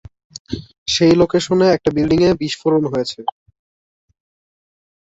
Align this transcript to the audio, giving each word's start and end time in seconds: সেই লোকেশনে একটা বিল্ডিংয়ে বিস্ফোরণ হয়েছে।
সেই 0.87 1.13
লোকেশনে 1.21 1.67
একটা 1.71 1.89
বিল্ডিংয়ে 1.95 2.31
বিস্ফোরণ 2.41 2.83
হয়েছে। 2.93 3.19